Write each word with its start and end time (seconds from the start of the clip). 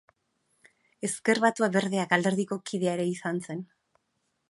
Ezker 1.09 1.43
Batua-Berdeak 1.45 2.17
alderdiko 2.19 2.61
kidea 2.71 2.99
ere 2.99 3.09
izan 3.15 3.43
zen. 3.47 3.65